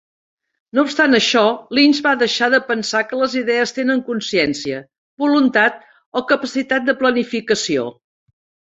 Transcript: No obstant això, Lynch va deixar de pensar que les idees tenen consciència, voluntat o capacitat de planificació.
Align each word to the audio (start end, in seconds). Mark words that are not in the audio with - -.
No 0.77 0.85
obstant 0.85 1.17
això, 1.17 1.43
Lynch 1.79 1.99
va 2.05 2.13
deixar 2.21 2.49
de 2.55 2.61
pensar 2.71 3.03
que 3.11 3.21
les 3.21 3.37
idees 3.43 3.75
tenen 3.81 4.03
consciència, 4.09 4.83
voluntat 5.27 5.81
o 6.23 6.27
capacitat 6.37 6.93
de 6.93 7.01
planificació. 7.07 7.91